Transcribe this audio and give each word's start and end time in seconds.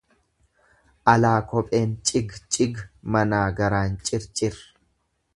Alaa 1.11 1.33
kopheen 1.51 1.91
cig 2.11 2.33
cig, 2.55 2.81
manaa 3.17 3.43
garaan 3.59 3.93
cir, 4.09 4.25
cir. 4.41 4.57